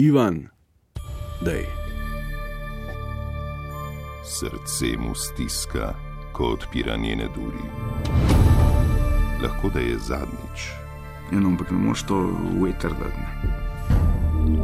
Ivan, 0.00 0.48
dej. 1.44 1.66
Srce 4.24 4.96
mu 4.98 5.14
stiska, 5.14 5.94
ko 6.32 6.44
odpira 6.44 6.96
njene 6.96 7.28
duri. 7.36 7.64
Lahko 9.42 9.68
da 9.68 9.80
je 9.80 9.98
zadnjič. 9.98 10.60
Eno, 11.32 11.40
Ja, 11.42 11.46
ampak 11.46 11.70
ne 11.70 11.76
moreš 11.76 12.02
to 12.02 12.16
veter 12.64 12.90
dati. 12.90 13.26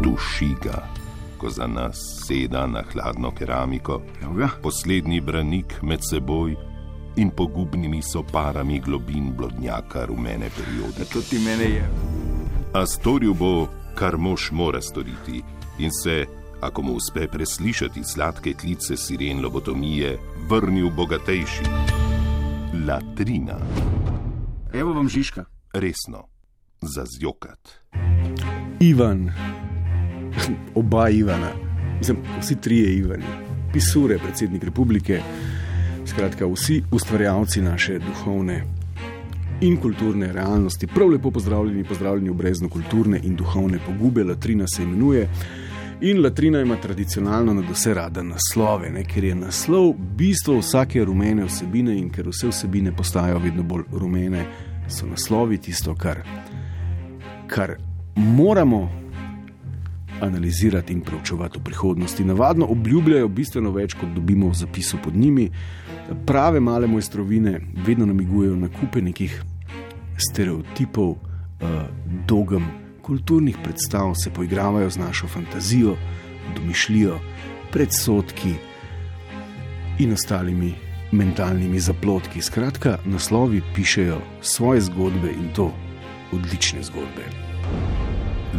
Duši 0.02 0.54
ga, 0.62 0.88
ko 1.38 1.50
za 1.50 1.66
nas 1.66 1.98
seda 2.26 2.66
na 2.66 2.82
hladno 2.92 3.30
keramiko, 3.30 4.00
Evo 4.22 4.34
ga. 4.34 4.48
poslednji 4.62 5.20
branik 5.20 5.82
med 5.82 6.00
seboj 6.10 6.56
in 7.16 7.30
pogubnimi 7.30 8.02
soparami 8.02 8.80
globin 8.80 9.32
blodnjaka 9.36 10.04
rumene 10.04 10.48
periode. 10.56 11.04
To 11.12 11.20
ti 11.20 11.38
mene 11.38 11.64
je. 11.64 11.88
A 12.74 12.86
storil 12.86 13.34
bo, 13.34 13.68
kar 13.96 14.16
mož 14.16 14.50
mora 14.52 14.80
storiti, 14.80 15.42
in 15.78 15.90
se, 16.04 16.24
ako 16.60 16.82
mu 16.82 16.92
uspe 16.92 17.28
preslišati 17.28 18.04
sladke 18.04 18.52
klice 18.52 18.96
siren 18.96 19.40
lobotomije, 19.44 20.18
vrnil 20.48 20.90
bogatejši. 20.90 21.64
Latrina, 22.88 23.58
Evo 24.72 24.92
vam 24.92 25.08
Žižka. 25.08 25.44
resno, 25.72 26.28
za 26.82 27.04
zjokat. 27.18 27.72
Ivan, 28.80 29.32
oba 30.74 31.08
Ivana, 31.08 31.52
Mislim, 31.98 32.16
vsi 32.40 32.56
trije 32.60 32.96
Ivani, 32.96 33.24
Pisure, 33.72 34.18
predsednik 34.18 34.64
republike, 34.64 35.20
skratka, 36.06 36.46
vsi 36.46 36.82
ustvarjalci 36.92 37.60
naše 37.60 37.98
duhovne 37.98 38.64
in 39.60 39.76
kulturne 39.76 40.32
realnosti. 40.32 40.86
Prav 40.86 41.08
lepo 41.08 41.30
pozdravljeni, 41.30 41.84
pozdravljeni 41.84 42.30
v 42.30 42.34
brezno 42.34 42.68
kulturne 42.68 43.20
in 43.22 43.36
duhovne 43.36 43.78
pogube. 43.86 44.24
Latrina 44.24 44.66
se 44.66 44.82
imenuje. 44.82 45.28
In 46.00 46.22
latrina 46.22 46.60
ima 46.60 46.76
tradicionalno 46.76 47.54
na 47.54 47.62
vse 47.72 47.94
rada 47.94 48.22
naslove, 48.22 48.90
ne? 48.90 49.04
ker 49.04 49.24
je 49.24 49.34
naslov 49.34 49.94
bistvo 50.16 50.58
vsake 50.58 51.04
rumene 51.04 51.44
vsebine 51.44 51.96
in 51.98 52.10
ker 52.10 52.28
vse 52.28 52.48
vsebine 52.48 52.92
postajajo 52.96 53.38
vedno 53.38 53.62
bolj 53.62 53.84
rumene, 53.92 54.44
so 54.88 55.06
naslovi 55.06 55.58
tisto, 55.58 55.94
kar, 55.94 56.20
kar 57.48 57.76
moramo 58.16 58.90
analizirati 60.20 60.92
in 60.92 61.00
preučevati 61.00 61.58
v 61.58 61.62
prihodnosti. 61.62 62.24
Navadno 62.24 62.66
obljubljajo 62.66 63.28
bistveno 63.28 63.70
več, 63.70 63.94
kot 63.94 64.08
dobimo 64.14 64.48
v 64.48 64.54
zapisu 64.54 64.98
pod 65.04 65.16
njimi. 65.16 65.50
Prave 66.26 66.60
male 66.60 66.86
mojstrovine 66.86 67.60
vedno 67.86 68.06
namigujejo 68.06 68.56
na 68.56 68.68
kupe 68.68 69.02
nekih 69.02 69.42
stereotipov, 70.16 71.10
uh, 71.10 71.18
dogem, 72.28 72.64
kulturnih 73.02 73.56
predstav, 73.62 74.14
se 74.14 74.30
poigravajo 74.30 74.90
z 74.90 74.98
našo 74.98 75.28
fantazijo, 75.28 75.96
domišljijo, 76.56 77.18
predsotki 77.72 78.54
in 79.98 80.12
ostalimi 80.12 80.74
mentalnimi 81.12 81.80
zaplotki. 81.80 82.42
Skratka, 82.42 82.98
naslovi 83.04 83.62
pišejo 83.74 84.20
svoje 84.40 84.80
zgodbe 84.80 85.30
in 85.30 85.52
to 85.54 85.72
odlične 86.32 86.82
zgodbe. 86.82 87.28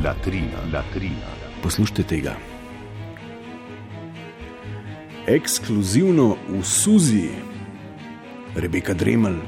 Latrina, 0.04 0.62
latrina. 0.74 1.37
Poslušajte 1.64 2.04
tega. 2.04 2.36
Ekskluzivno 5.28 6.38
v 6.50 6.62
Suzi, 6.64 7.30
Rebeka 8.56 8.94
Dremelj, 8.94 9.42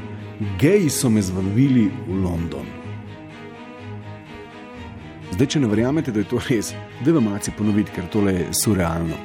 geji 0.59 0.89
so 0.89 1.09
me 1.09 1.21
zvabili 1.21 1.87
v 2.07 2.19
London. 2.23 2.67
Zdaj, 5.31 5.47
če 5.47 5.61
ne 5.63 5.69
verjamete, 5.71 6.11
da 6.11 6.19
je 6.19 6.27
to 6.27 6.41
res, 6.49 6.73
da 7.05 7.13
vam 7.15 7.29
maci 7.31 7.53
ponoviti, 7.55 7.93
ker 7.95 8.09
tole 8.11 8.33
je 8.33 8.49
surrealno. 8.59 9.15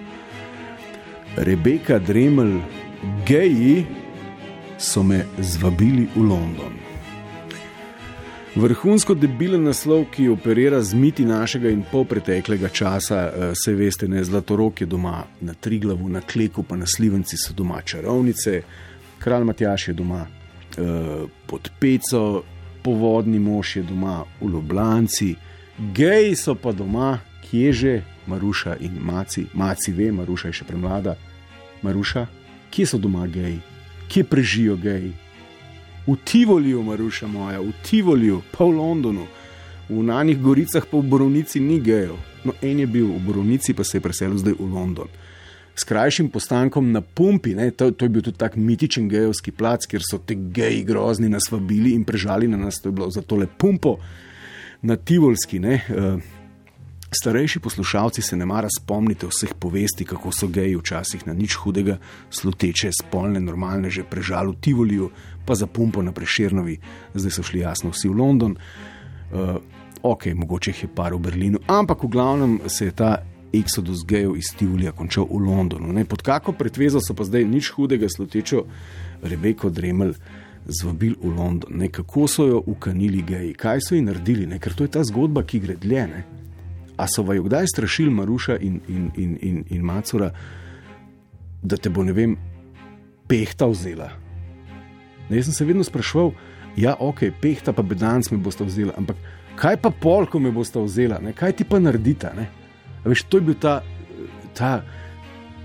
Rebeka 1.36 1.98
Dremelj, 1.98 2.60
geji 3.26 3.82
so 4.78 5.02
me 5.02 5.24
zvabili 5.38 6.06
v 6.14 6.28
London. 6.28 6.84
Vrhunsko 8.54 9.16
debilen 9.19 9.65
naslov, 9.66 10.04
ki 10.15 10.28
operira 10.31 10.78
z 10.82 10.94
miti 10.94 11.25
našega 11.26 11.72
in 11.75 11.81
pol 11.91 12.04
preteklega 12.06 12.69
časa, 12.70 13.50
vse 13.50 13.72
veste, 13.75 14.06
ne 14.09 14.22
Zlatorok 14.25 14.84
je 14.84 14.87
doma 14.87 15.25
na 15.41 15.54
Triglavu, 15.59 16.06
na 16.09 16.20
Kleku, 16.20 16.62
pa 16.62 16.76
na 16.78 16.87
Slivenci 16.87 17.34
so 17.37 17.50
doma 17.50 17.81
čarovnice, 17.82 18.62
kralj 19.19 19.44
Matjaš 19.44 19.88
je 19.88 19.94
doma 19.98 20.20
eh, 20.22 21.26
pod 21.47 21.70
Peco, 21.81 22.44
povodni 22.82 23.42
mož 23.42 23.76
je 23.76 23.82
doma 23.82 24.22
v 24.41 24.53
Ljubljanci, 24.53 25.34
geji 25.94 26.36
so 26.38 26.54
pa 26.54 26.72
doma, 26.72 27.19
kje 27.50 27.72
že, 27.72 28.03
Maruša 28.26 28.76
in 28.81 29.03
Maci, 29.03 29.47
Maci 29.54 29.92
ve, 29.92 30.12
Maruša 30.12 30.48
je 30.48 30.60
še 30.60 30.69
premlada, 30.71 31.16
Maruša, 31.82 32.26
kje 32.71 32.86
so 32.86 33.03
doma 33.03 33.26
geji, 33.26 33.59
kje 34.09 34.25
prežijo 34.25 34.78
geji. 34.78 35.10
V 36.06 36.16
Tivoliju, 36.25 36.82
Maruša 36.82 37.26
moja, 37.26 37.60
v 37.60 37.72
Tivoliju, 37.82 38.42
pa 38.53 38.65
v 38.65 38.76
Londonu, 38.76 39.25
v 39.88 40.03
Nanih 40.04 40.37
Goricah, 40.37 40.84
pa 40.84 40.98
v 41.00 41.09
Borovnici 41.09 41.60
ni 41.60 41.81
gejev. 41.81 42.16
No, 42.44 42.53
en 42.60 42.78
je 42.78 42.87
bil 42.87 43.09
v 43.09 43.20
Borovnici, 43.25 43.72
pa 43.72 43.84
se 43.84 43.97
je 43.97 44.04
preselil 44.04 44.37
zdaj 44.37 44.53
v 44.60 44.69
London. 44.69 45.09
S 45.75 45.82
krajšim 45.88 46.28
postankom 46.28 46.92
na 46.92 47.00
pumpi, 47.00 47.54
ne, 47.56 47.70
to, 47.72 47.91
to 47.91 48.04
je 48.04 48.12
bil 48.12 48.22
tudi 48.22 48.38
tak 48.38 48.56
mitičen 48.60 49.09
gejovski 49.09 49.50
plac, 49.50 49.88
kjer 49.88 50.04
so 50.04 50.20
te 50.20 50.37
geji 50.37 50.84
grozni 50.84 51.32
nas 51.32 51.48
vabili 51.50 51.97
in 51.97 52.04
prežali 52.04 52.47
na 52.48 52.60
nas, 52.60 52.78
to 52.78 52.92
je 52.92 52.97
bilo 53.00 53.10
za 53.10 53.25
tole 53.25 53.48
pumpo 53.48 53.97
na 54.82 54.97
Tivolski. 54.97 55.59
Ne, 55.59 55.81
uh, 55.88 56.21
Starejši 57.14 57.60
poslušalci 57.60 58.22
se 58.22 58.36
ne 58.36 58.47
mara 58.47 58.69
spomnite 58.78 59.26
vseh 59.26 59.54
povesti, 59.58 60.04
kako 60.04 60.32
so 60.32 60.48
geji 60.48 60.76
včasih 60.76 61.26
na 61.26 61.32
nič 61.32 61.54
hudega, 61.62 61.98
sluteče, 62.30 62.91
spolne, 62.91 63.41
normalne, 63.41 63.91
že 63.91 64.02
prežal 64.02 64.50
v 64.50 64.58
Tivoliju, 64.60 65.10
pa 65.47 65.54
za 65.54 65.66
pumpo 65.66 66.03
na 66.03 66.12
Preširnovi, 66.12 66.78
zdaj 67.14 67.30
so 67.30 67.42
šli 67.47 67.62
jasno 67.62 67.92
vsi 67.94 68.10
v 68.10 68.19
London. 68.19 68.56
Uh, 68.56 69.62
ok, 70.03 70.26
mogoče 70.34 70.74
jih 70.74 70.82
je 70.82 70.91
par 70.94 71.14
v 71.14 71.22
Berlinu, 71.22 71.62
ampak 71.66 72.03
v 72.03 72.10
glavnem 72.10 72.60
se 72.66 72.91
je 72.91 72.97
ta 72.98 73.22
eksodus 73.54 74.03
gejev 74.06 74.36
iz 74.36 74.50
Tivolija 74.58 74.92
končal 74.92 75.28
v 75.30 75.38
Londonu. 75.38 75.92
Ne? 75.92 76.04
Pod 76.04 76.22
kako 76.22 76.53
pretvezo 76.53 77.00
so 77.00 77.14
pa 77.14 77.24
zdaj 77.24 77.47
nič 77.47 77.70
hudega, 77.76 78.10
slutečo 78.10 78.66
Rebeko 79.22 79.70
Dremelj. 79.70 80.19
Zvabil 80.64 81.12
v 81.20 81.28
London, 81.28 81.76
ne, 81.76 81.91
kako 81.92 82.24
so 82.24 82.47
jo 82.48 82.62
ukanili 82.66 83.20
geji, 83.22 83.50
kaj 83.53 83.82
so 83.84 83.94
ji 83.94 84.00
naredili, 84.00 84.47
ne, 84.48 84.56
ker 84.56 84.72
to 84.72 84.86
je 84.86 84.94
ta 84.97 85.03
zgodba, 85.04 85.42
ki 85.44 85.60
gre 85.60 85.76
dlje. 85.76 86.06
Ne. 86.08 86.22
A 86.97 87.06
so 87.10 87.22
vaju 87.22 87.43
kdaj 87.43 87.66
strašili 87.66 88.10
Maruša 88.10 88.59
in, 88.59 88.81
in, 88.88 89.10
in, 89.16 89.38
in, 89.43 89.65
in 89.71 89.82
Macura, 89.82 90.31
da 91.62 91.77
te 91.77 91.91
bo, 91.91 92.05
ne 92.05 92.12
vem, 92.12 92.37
pehta 93.28 93.66
vzela? 93.66 94.10
Ne, 95.28 95.37
jaz 95.37 95.49
sem 95.49 95.54
se 95.56 95.65
vedno 95.65 95.84
sprašval, 95.84 96.31
ja, 96.77 96.94
ok, 97.00 97.25
pehta 97.41 97.72
pa 97.72 97.83
bedanc 97.83 98.31
me 98.31 98.38
boste 98.38 98.65
vzela, 98.65 98.93
ampak 98.99 99.16
kaj 99.56 99.78
pa 99.83 99.91
pol, 99.91 100.27
ko 100.27 100.38
me 100.38 100.53
boste 100.53 100.83
vzela, 100.83 101.19
ne? 101.22 101.33
kaj 101.33 101.56
ti 101.59 101.65
pa 101.65 101.81
naredita? 101.81 102.34
Ne? 102.37 102.47
A 103.04 103.09
Veš, 103.09 103.25
to 103.28 103.41
je 103.41 103.49
bil 103.49 103.56
ta, 103.60 103.81
ta, 104.54 104.83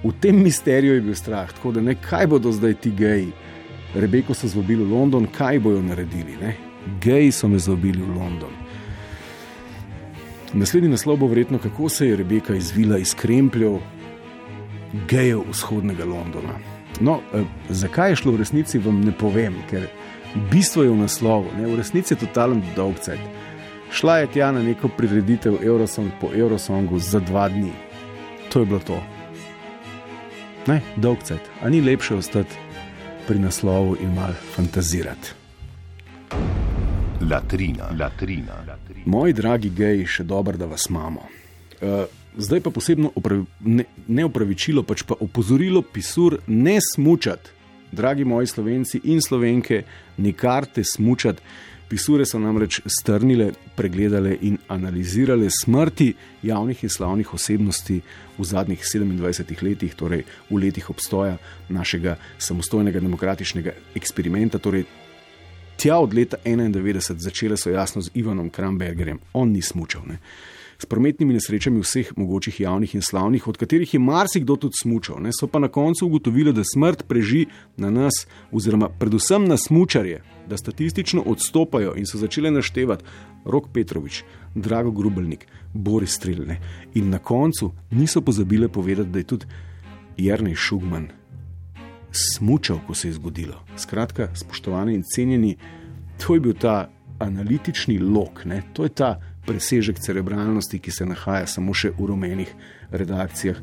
v 0.03 0.13
tem 0.21 0.37
misteriju 0.43 0.95
je 0.95 1.01
bil 1.01 1.15
strah, 1.15 1.51
tako 1.53 1.75
da 1.75 1.83
ne, 1.83 1.95
kaj 1.95 2.27
bodo 2.27 2.51
zdaj 2.55 2.77
ti 2.81 2.91
geji. 2.95 3.31
Rebeko 3.95 4.33
so 4.37 4.47
zvabili 4.47 4.85
v 4.85 4.93
London, 4.93 5.25
kaj 5.33 5.59
bojo 5.59 5.81
naredili? 5.81 6.37
Ne? 6.41 6.55
Geji 7.01 7.31
so 7.31 7.49
me 7.49 7.59
zvabili 7.59 8.01
v 8.05 8.15
London. 8.15 8.53
Naslednji 10.53 10.89
naslov 10.89 11.17
bo 11.17 11.27
verjetno, 11.27 11.57
kako 11.57 11.89
se 11.89 12.07
je 12.07 12.15
Rebeka 12.15 12.55
izvila 12.55 12.97
iz 12.97 13.15
krempljev 13.15 13.77
gejev 15.09 15.41
vzhodnega 15.49 16.05
Londona. 16.05 16.59
No, 16.99 17.19
eh, 17.33 17.43
zakaj 17.69 18.11
je 18.11 18.15
šlo 18.15 18.31
v 18.31 18.37
resnici, 18.37 18.79
vam 18.79 19.01
ne 19.01 19.11
povem, 19.11 19.55
ker 19.69 19.87
bistvo 20.51 20.83
je 20.83 20.89
v 20.89 20.97
naslovu, 20.97 21.53
ne? 21.57 21.67
v 21.67 21.77
resnici 21.77 22.13
je 22.13 22.17
totalen 22.25 22.63
dolgcajt. 22.75 23.19
Šla 23.91 24.17
je 24.17 24.27
tja 24.27 24.51
na 24.51 24.63
neko 24.63 24.89
prireditev 24.97 25.57
Eurosong 25.63 26.11
po 26.21 26.29
Eurosongu 26.35 26.99
za 26.99 27.19
dva 27.19 27.49
dni. 27.49 27.71
To 28.49 28.59
je 28.59 28.65
bilo 28.65 28.79
to. 28.79 29.01
Ne, 30.67 30.81
dolgcajt. 30.95 31.41
A 31.61 31.69
ni 31.69 31.81
lepše 31.81 32.15
ostati 32.15 32.55
pri 33.27 33.39
naslovu 33.39 33.97
in 34.01 34.13
mal 34.13 34.33
fantazirati. 34.55 35.33
Latrina, 37.29 37.89
latrina, 37.99 38.53
latrina. 38.67 39.05
Moji 39.05 39.33
dragi 39.33 39.69
geji, 39.69 40.05
še 40.09 40.23
dobro, 40.25 40.57
da 40.57 40.65
vas 40.65 40.87
imamo. 40.89 41.27
Uh, 41.77 42.05
zdaj 42.37 42.63
pa 42.65 42.71
posebno 42.73 43.11
opravi, 43.15 43.43
ne, 43.69 43.85
ne 44.07 44.25
opravičilo, 44.25 44.81
pač 44.83 45.03
pa 45.05 45.17
opozorilo 45.21 45.83
pisur, 45.85 46.39
ne 46.47 46.79
smučati, 46.81 47.51
dragi 47.91 48.25
moji 48.25 48.49
slovenci 48.49 49.01
in 49.13 49.21
slovenke, 49.21 49.83
nikar 50.17 50.65
te 50.65 50.83
smučati. 50.83 51.45
Pisure 51.89 52.25
so 52.25 52.37
namreč 52.37 52.83
strnile, 52.85 53.47
pregledale 53.77 54.35
in 54.45 54.59
analizirale 54.69 55.47
smrti 55.53 56.11
javnih 56.45 56.83
in 56.85 56.91
slavnih 56.93 57.33
osebnosti 57.33 57.97
v 58.37 58.45
zadnjih 58.45 58.85
27 58.85 59.63
letih, 59.65 59.95
torej 59.97 60.21
v 60.49 60.59
letih 60.61 60.89
obstoja 60.93 61.37
našega 61.69 62.17
samostojnega 62.37 63.01
demokratičnega 63.01 63.73
eksperimenta. 63.97 64.61
Torej 64.61 64.85
Tja 65.79 65.97
od 65.99 66.13
leta 66.13 66.37
91 66.45 67.17
začele 67.17 67.57
so 67.57 67.69
jasno 67.69 68.01
z 68.01 68.11
Ivanom 68.13 68.49
Krambergerjem, 68.49 69.19
on 69.33 69.51
ni 69.51 69.61
smučal. 69.61 70.01
Ne. 70.07 70.19
s 70.79 70.85
prometnimi 70.85 71.33
nesrečami 71.33 71.81
vseh 71.83 72.11
mogočih 72.17 72.59
javnih 72.59 72.95
in 72.95 73.01
slavnih, 73.01 73.47
od 73.47 73.57
katerih 73.57 73.93
je 73.93 73.99
marsikdo 73.99 74.55
tudi 74.55 74.79
smučal. 74.81 75.19
Ne, 75.19 75.31
so 75.35 75.47
pa 75.47 75.59
na 75.59 75.67
koncu 75.67 76.05
ugotovili, 76.05 76.53
da 76.53 76.63
smrt 76.63 77.03
preži 77.07 77.45
na 77.77 77.91
nas, 77.91 78.27
oziroma 78.51 78.89
predvsem 78.89 79.47
na 79.47 79.57
smučarje, 79.57 80.21
da 80.47 80.57
statistično 80.57 81.23
odstopajo 81.25 81.93
in 81.95 82.07
so 82.07 82.17
začeli 82.17 82.51
naštevati 82.51 83.05
Rok 83.45 83.67
Petrovič, 83.73 84.23
Drago 84.55 84.91
Grubelnik, 84.91 85.47
Boris 85.73 86.15
Strilne. 86.15 86.59
In 86.93 87.09
na 87.09 87.19
koncu 87.19 87.71
niso 87.91 88.21
pozabili 88.21 88.67
povedati, 88.67 89.09
da 89.09 89.19
je 89.19 89.23
tudi 89.23 89.45
Jrnej 90.17 90.55
Šugman 90.55 91.18
smučal, 92.11 92.79
ko 92.87 92.93
se 92.93 93.07
je 93.07 93.13
zgodilo. 93.13 93.63
Skratka, 93.77 94.29
spoštovani 94.33 94.95
in 94.95 95.03
cenjeni, 95.03 95.57
to 96.17 96.33
je 96.33 96.39
bil 96.39 96.53
ta 96.53 96.89
analitični 97.19 97.99
lok, 97.99 98.45
ne? 98.45 98.63
to 98.73 98.83
je 98.83 98.89
ta 98.89 99.19
presežek 99.45 99.99
cerebralnosti, 99.99 100.79
ki 100.79 100.91
se 100.91 101.05
nahaja 101.05 101.47
samo 101.47 101.73
še 101.73 101.91
v 101.97 102.09
rumenih 102.11 102.53
redakcijah. 102.91 103.57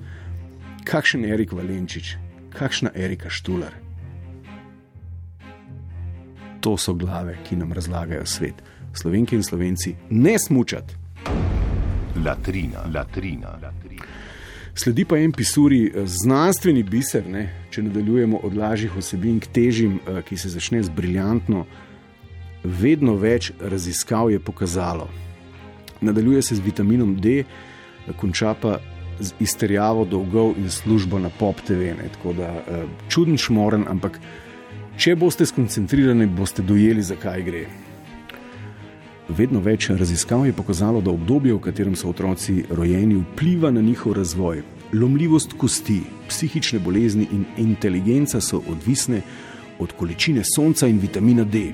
Kakšen 0.86 1.24
Erik 1.24 1.52
Valenčič, 1.52 2.16
kakšna 2.54 2.92
Erika 2.94 3.30
Štular. 3.30 3.74
To 6.60 6.76
so 6.76 6.94
glave, 6.94 7.38
ki 7.46 7.56
nam 7.56 7.72
razlagajo 7.72 8.26
svet. 8.26 8.62
Slovenki 8.96 9.36
in 9.36 9.42
slovenci, 9.42 9.94
ne 10.10 10.38
smučati. 10.38 10.94
Latrina, 12.24 12.86
latrina, 12.94 13.58
latrina. 13.62 13.65
Sledi 14.76 15.04
pa 15.04 15.16
en 15.18 15.32
pisuri, 15.32 15.86
eh, 15.86 16.06
znanstveni 16.06 16.82
biser, 16.82 17.24
ne? 17.28 17.48
če 17.70 17.82
nadaljujemo 17.82 18.40
od 18.44 18.56
lažjih 18.56 18.96
osebin 18.96 19.40
k 19.40 19.46
težjim, 19.46 20.00
eh, 20.06 20.20
ki 20.22 20.36
se 20.36 20.48
začne 20.48 20.82
z 20.82 20.92
briljantno. 20.92 21.64
Vedno 22.64 23.14
več 23.16 23.52
raziskav 23.60 24.30
je 24.30 24.40
pokazalo. 24.40 25.08
Nadaljuje 26.00 26.42
se 26.42 26.54
z 26.54 26.60
vitaminom 26.60 27.16
D, 27.16 27.44
konča 28.20 28.54
pa 28.54 28.78
z 29.20 29.32
izterjavo 29.40 30.04
dolgov 30.04 30.54
in 30.58 30.70
službo 30.70 31.18
na 31.18 31.30
pop 31.38 31.56
TV. 31.66 31.96
Ne? 31.96 32.10
Tako 32.12 32.32
da 32.32 32.52
eh, 32.52 32.84
čuden 33.08 33.38
šmoren, 33.38 33.86
ampak 33.88 34.20
če 34.98 35.16
boste 35.16 35.46
skoncentrirani, 35.46 36.26
boste 36.26 36.62
dojeli, 36.62 37.02
zakaj 37.02 37.42
gre. 37.42 37.64
Vedno 39.28 39.58
več 39.58 39.88
raziskav 39.90 40.44
je 40.46 40.52
pokazalo, 40.54 41.00
da 41.02 41.10
obdobje, 41.10 41.54
v 41.56 41.62
katerem 41.64 41.96
so 41.98 42.12
otroci 42.12 42.60
rojeni, 42.70 43.16
vpliva 43.32 43.72
na 43.74 43.82
njihov 43.82 44.12
razvoj. 44.14 44.62
Lomljivost 44.94 45.56
kosti, 45.58 45.98
psihične 46.28 46.78
bolezni 46.78 47.26
in 47.34 47.42
inteligenca 47.58 48.40
so 48.40 48.62
odvisne 48.70 49.22
od 49.82 49.92
količine 49.98 50.44
sonca 50.46 50.86
in 50.86 51.00
vitamina 51.02 51.44
D. 51.44 51.72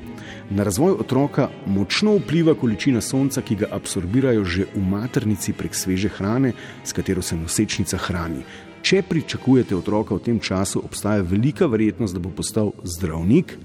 Na 0.51 0.65
razvoj 0.65 0.97
otroka 1.05 1.51
močno 1.67 2.17
vpliva 2.17 2.55
količina 2.55 3.01
sonca, 3.01 3.45
ki 3.45 3.57
ga 3.61 3.69
absorbirajo 3.71 4.45
že 4.45 4.67
v 4.75 4.87
maternici 4.89 5.53
prek 5.53 5.77
sveže 5.77 6.09
hrane, 6.09 6.55
s 6.85 6.93
katero 6.93 7.23
se 7.23 7.37
nosečnica 7.37 8.01
hrani. 8.09 8.43
Če 8.83 9.03
pričakujete 9.03 9.77
otroka 9.77 10.15
v 10.15 10.25
tem 10.25 10.41
času, 10.41 10.81
obstaja 10.85 11.21
velika 11.23 11.69
verjetnost, 11.69 12.15
da 12.17 12.21
bo 12.21 12.33
postal 12.33 12.73
zdravnik 12.83 13.59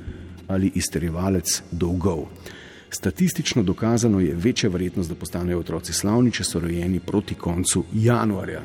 ali 0.47 0.71
izterjevalec 0.75 1.61
dolgov. 1.71 2.27
Statistično 2.89 3.63
dokazano 3.63 4.19
je 4.19 4.33
večja 4.35 4.69
verjetnost, 4.69 5.09
da 5.09 5.15
postanejo 5.15 5.59
otroci 5.59 5.93
slavni, 5.93 6.31
če 6.31 6.43
so 6.43 6.59
rojeni 6.59 6.99
proti 6.99 7.35
koncu 7.35 7.83
januarja. 7.93 8.61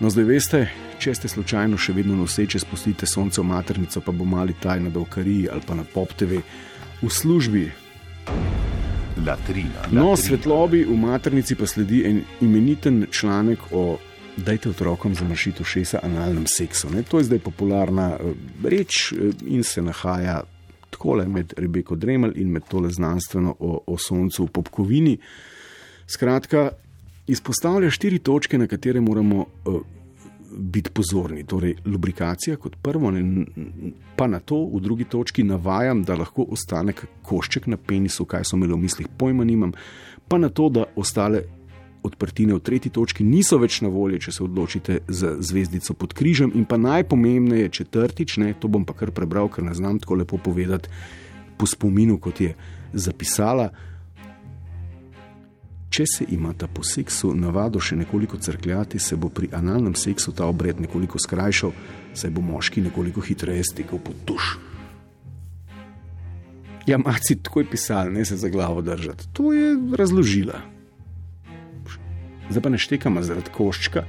No, 0.00 0.10
zdaj 0.10 0.24
veste, 0.24 0.60
če 0.98 1.14
ste 1.14 1.28
slučajno 1.28 1.78
še 1.78 1.92
vedno 1.92 2.16
noseče, 2.16 2.58
spustite 2.58 3.06
sonce 3.06 3.40
v 3.40 3.44
maternico, 3.46 4.00
pa 4.00 4.12
bo 4.12 4.24
mali 4.24 4.54
taj 4.62 4.80
na 4.80 4.90
Dovkariji 4.90 5.48
ali 5.52 5.62
pa 5.66 5.74
na 5.74 5.84
Pop 5.84 6.12
TV 6.12 6.40
v 7.02 7.10
službi. 7.10 7.64
Latrina, 9.26 9.86
No, 9.90 10.10
latrina. 10.10 10.16
svetlobi 10.16 10.84
v 10.84 10.96
maternici 10.98 11.54
pa 11.54 11.66
sledi 11.66 12.02
en 12.04 12.22
imeniten 12.40 13.06
članek 13.10 13.58
o 13.70 13.98
dajte 14.36 14.70
otrokom 14.70 15.14
zamršiti 15.14 15.62
ušesa 15.62 16.00
analnem 16.02 16.46
seksu. 16.46 16.90
Ne? 16.90 17.02
To 17.02 17.18
je 17.18 17.24
zdaj 17.24 17.38
popularna 17.38 18.16
eh, 18.18 18.32
reč 18.64 19.12
eh, 19.12 19.30
in 19.46 19.62
se 19.62 19.82
nahaja 19.82 20.42
takole 20.94 21.26
med 21.28 21.52
Rebeko 21.58 21.96
Dremelj 21.96 22.38
in 22.40 22.52
med 22.54 22.64
tole 22.70 22.90
znanstveno 22.90 23.56
o, 23.58 23.74
o 23.86 23.98
soncu 23.98 24.46
v 24.46 24.52
popkovini. 24.54 25.18
Skratka, 26.06 26.70
izpostavlja 27.26 27.90
štiri 27.90 28.18
točke, 28.18 28.58
na 28.58 28.66
katere 28.68 29.00
moramo 29.00 29.44
uh, 29.44 29.80
biti 30.54 30.90
pozorni. 30.94 31.44
Torej, 31.48 31.76
lubrikacija 31.84 32.56
kot 32.56 32.76
prvo, 32.82 33.10
ne, 33.10 33.20
n- 33.20 33.92
pa 34.16 34.26
na 34.30 34.40
to 34.40 34.60
v 34.70 34.80
drugi 34.84 35.04
točki 35.10 35.42
navajam, 35.42 36.04
da 36.04 36.16
lahko 36.20 36.46
ostane 36.54 36.94
košček 37.22 37.66
na 37.66 37.76
penisu, 37.76 38.24
kaj 38.24 38.44
so 38.44 38.56
imeli 38.56 38.76
v 38.76 38.82
mislih, 38.84 39.08
pojma 39.18 39.44
nimam, 39.44 39.72
pa 40.28 40.38
na 40.38 40.48
to, 40.48 40.68
da 40.68 40.84
ostale 40.96 41.42
odprtine 42.04 42.54
v 42.54 42.60
tretji 42.60 42.92
točki 42.92 43.24
niso 43.24 43.58
več 43.58 43.80
na 43.80 43.88
voljo, 43.88 44.20
če 44.20 44.32
se 44.36 44.44
odločite 44.44 44.98
za 45.08 45.34
zvezdico 45.40 45.96
pod 45.96 46.12
križem. 46.12 46.52
In 46.54 46.68
pa 46.68 46.76
najpomembneje, 46.76 47.72
četrtič, 47.80 48.36
ne, 48.42 48.52
to 48.60 48.68
bom 48.68 48.84
pa 48.84 48.92
kar 48.94 49.10
prebral, 49.16 49.48
ker 49.48 49.64
ne 49.64 49.74
znam 49.74 49.98
tako 50.02 50.20
lepo 50.20 50.38
povedati 50.38 50.92
po 51.56 51.66
spominu, 51.66 52.18
kot 52.20 52.40
je 52.44 52.52
zapisala. 52.92 53.70
Če 55.94 56.04
se 56.10 56.26
imata 56.34 56.66
po 56.66 56.82
seksu 56.82 57.30
navado 57.38 57.80
še 57.80 57.96
nekoliko 57.96 58.36
crkljati, 58.42 58.98
se 58.98 59.16
bo 59.16 59.30
pri 59.30 59.52
analnem 59.54 59.94
seksu 59.94 60.34
ta 60.34 60.48
obred 60.50 60.80
nekoliko 60.82 61.22
skrajšal, 61.22 61.72
saj 62.18 62.34
bo 62.34 62.42
moški 62.42 62.82
nekoliko 62.82 63.22
hitreje 63.22 63.62
stekel 63.70 64.02
pod 64.02 64.18
tuš. 64.26 64.56
Ja, 66.90 66.98
maci 66.98 67.38
tako 67.40 67.62
je 67.62 67.70
pisal, 67.70 68.10
ne 68.12 68.26
se 68.28 68.36
za 68.36 68.50
glavo 68.52 68.82
držati. 68.82 69.30
To 69.38 69.54
je 69.54 69.72
razložila. 69.96 70.73
Zdaj 72.50 72.62
pa 72.62 72.68
ne 72.68 72.78
štekamo 72.78 73.22
zaradi 73.22 73.50
koščka. 73.54 74.04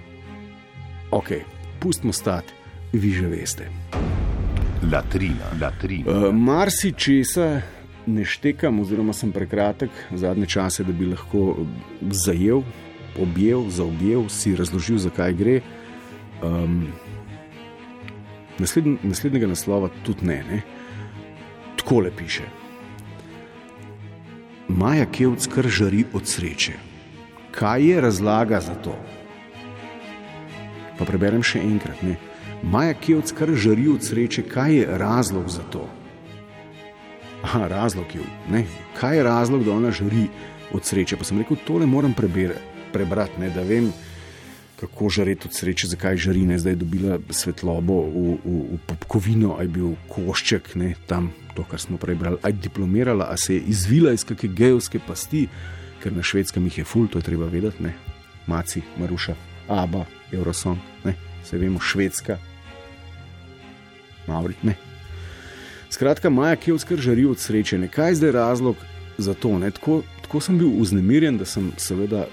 Ok, 1.12 1.32
pustimo 1.80 2.14
stati, 2.14 2.54
vi 2.94 3.12
že 3.12 3.28
veste. 3.28 3.70
Latrina, 4.92 5.54
latrina. 5.62 6.12
Uh, 6.12 6.34
Marsi 6.36 6.92
česa 6.92 7.62
ne 8.06 8.26
štekam, 8.26 8.80
oziroma 8.80 9.14
sem 9.14 9.32
prekratek 9.32 9.90
zadnje 10.14 10.46
čase, 10.46 10.84
da 10.84 10.94
bi 10.94 11.08
lahko 11.10 11.66
zajel, 12.12 12.62
objel, 13.22 13.70
zaobjel, 13.70 14.28
si 14.30 14.56
razložil, 14.56 15.00
zakaj 15.02 15.34
gre. 15.34 15.62
Um, 16.44 16.88
nasledn, 18.60 18.98
naslednjega 19.04 19.48
naslova 19.48 19.90
tudi 20.06 20.28
ne. 20.28 20.44
ne? 20.52 20.62
Takole 21.80 22.12
piše. 22.18 22.44
Maja 24.68 25.06
Kevc 25.06 25.48
kar 25.48 25.68
žari 25.70 26.04
od 26.14 26.28
sreče. 26.28 26.95
Kaj 27.56 27.84
je 27.84 28.02
razlaga 28.02 28.60
za 28.60 28.76
to? 28.84 28.96
Pa 31.00 31.06
preberem 31.08 31.44
še 31.44 31.62
enkrat. 31.64 32.02
Ne? 32.04 32.18
Maja 32.64 32.96
Kevc 33.00 33.32
kar 33.36 33.52
žari 33.56 33.88
od 33.92 34.04
sreče, 34.04 34.44
kaj 34.44 34.76
je 34.76 34.98
razlog 35.00 35.48
za 35.50 35.64
to? 35.72 35.86
Aha, 37.46 37.68
razlog 37.72 38.12
je. 38.16 38.26
Ne? 38.52 38.66
Kaj 38.98 39.18
je 39.18 39.24
razlog, 39.24 39.64
da 39.64 39.72
ona 39.72 39.92
žari 39.92 40.26
od 40.74 40.84
sreče? 40.84 41.16
Pa 41.16 41.24
sem 41.24 41.40
rekel, 41.40 41.60
tole 41.68 41.88
moram 41.88 42.14
prebere, 42.14 42.58
prebrati, 42.94 43.40
ne? 43.40 43.52
da 43.56 43.64
vem, 43.64 43.88
kako 44.80 45.10
žareti 45.10 45.48
od 45.48 45.56
sreče, 45.56 45.88
zakaj 45.94 46.20
žari. 46.28 46.44
Ne? 46.50 46.60
Zdaj 46.60 46.76
je 46.76 46.82
dobila 46.84 47.22
svetlobo 47.30 48.02
v, 48.10 48.26
v, 48.44 48.58
v 48.74 48.82
popkovino, 48.90 49.56
aj 49.62 49.72
bil 49.72 49.96
košček 50.12 50.74
ne? 50.76 50.92
tam, 51.08 51.32
to, 51.56 51.64
kar 51.64 51.80
smo 51.80 52.02
prej 52.02 52.20
brali, 52.20 52.42
aj 52.44 52.60
diplomirala, 52.68 53.32
a 53.32 53.40
se 53.40 53.56
je 53.56 53.64
izvila 53.72 54.12
iz 54.12 54.28
kakšne 54.28 54.52
gejovske 54.52 55.00
pasti, 55.08 55.46
ker 56.06 56.14
na 56.14 56.22
švedskem 56.22 56.66
jih 56.70 56.78
je 56.78 56.86
ful, 56.86 57.08
to 57.10 57.18
je 57.18 57.26
treba 57.26 57.50
vedeti, 57.50 57.82
ne? 57.82 57.96
Maci, 58.46 58.84
Maruša, 59.02 59.34
Aba, 59.74 60.06
Eurosong, 60.30 60.78
ne? 61.02 61.16
se 61.44 61.58
vemo, 61.58 61.80
švedska, 61.82 62.38
Maurit, 64.28 64.62
ne. 64.64 64.76
Skratka, 65.90 66.30
Maja 66.30 66.56
Kevskar 66.56 67.02
žari 67.02 67.26
od 67.26 67.40
sreče. 67.40 67.78
Ne? 67.78 67.88
Kaj 67.88 68.16
zdaj 68.16 68.32
razlog 68.32 68.76
za 69.18 69.34
to? 69.34 69.58
ne? 69.60 69.72
Tako, 69.72 70.02
tako 70.22 70.42
sem 70.42 70.58
bil 70.58 70.70
vznemirjen, 70.82 71.38
da 71.38 71.46
sem 71.46 71.72
seveda 71.78 72.26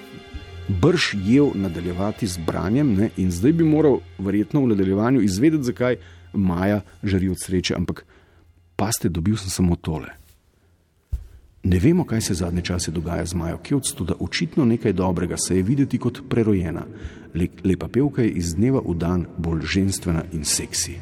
brž 0.69 1.15
jel 1.25 1.53
nadaljevati 1.55 2.27
z 2.27 2.45
branjem 2.47 2.95
ne? 2.95 3.11
in 3.17 3.31
zdaj 3.31 3.53
bi 3.53 3.65
moral 3.65 4.01
verjetno 4.19 4.61
v 4.61 4.73
nadaljevanju 4.75 5.21
izvedeti, 5.21 5.65
zakaj 5.73 5.97
Maja 6.33 6.81
žari 7.03 7.29
od 7.29 7.41
sreče. 7.41 7.75
Ampak 7.77 8.05
paste, 8.77 9.09
dobil 9.09 9.37
sem 9.37 9.51
samo 9.51 9.77
tole. 9.77 10.13
Ne 11.65 11.79
vemo, 11.79 12.05
kaj 12.05 12.21
se 12.21 12.35
zadnje 12.35 12.63
čase 12.63 12.91
dogaja 12.91 13.27
z 13.27 13.35
Majo 13.35 13.59
Kevc, 13.59 13.93
tudi 13.93 14.13
očitno 14.21 14.65
nekaj 14.65 14.93
dobrega 14.93 15.37
se 15.37 15.57
je 15.57 15.63
videti 15.63 15.99
kot 15.99 16.23
prerojena. 16.29 16.83
Le, 17.35 17.47
lepa 17.65 17.89
pevka 17.89 18.23
je 18.23 18.31
iz 18.31 18.55
dneva 18.55 18.81
v 18.89 18.95
dan 18.95 19.27
bolj 19.39 19.63
ženstvena 19.67 20.25
in 20.33 20.45
seksi. 20.45 20.99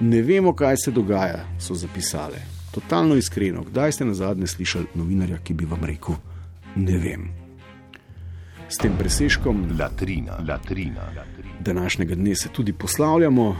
Ne 0.00 0.22
vemo, 0.22 0.54
kaj 0.54 0.76
se 0.76 0.90
dogaja, 0.90 1.44
so 1.58 1.74
zapisale. 1.74 2.38
Totalno 2.74 3.16
iskreno, 3.16 3.64
kdaj 3.64 3.92
ste 3.92 4.04
na 4.04 4.14
zadnje 4.14 4.46
slišali 4.46 4.86
novinarja, 4.94 5.38
ki 5.38 5.54
bi 5.54 5.64
vam 5.64 5.84
rekel: 5.84 6.14
Ne 6.76 6.98
vem. 6.98 7.28
S 8.68 8.78
tem 8.78 8.94
presežkom 8.98 9.66
Latrina, 9.78 10.38
latrina, 10.48 11.02
latrina. 11.16 11.58
današnjega 11.60 12.14
dne 12.14 12.34
se 12.34 12.48
tudi 12.48 12.72
poslavljamo. 12.72 13.56